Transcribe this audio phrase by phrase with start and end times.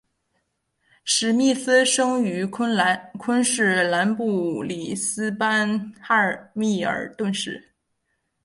[1.03, 6.17] 史密斯生于昆士兰布里斯班哈
[6.55, 7.63] 密尔顿市。